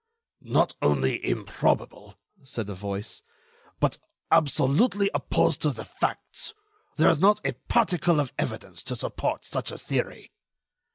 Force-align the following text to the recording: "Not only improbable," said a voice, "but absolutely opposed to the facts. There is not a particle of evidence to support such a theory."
"Not 0.49 0.75
only 0.81 1.23
improbable," 1.23 2.17
said 2.41 2.67
a 2.71 2.73
voice, 2.73 3.21
"but 3.79 3.99
absolutely 4.31 5.11
opposed 5.13 5.61
to 5.61 5.69
the 5.69 5.85
facts. 5.85 6.55
There 6.95 7.11
is 7.11 7.19
not 7.19 7.39
a 7.45 7.53
particle 7.67 8.19
of 8.19 8.33
evidence 8.35 8.81
to 8.85 8.95
support 8.95 9.45
such 9.45 9.69
a 9.69 9.77
theory." 9.77 10.31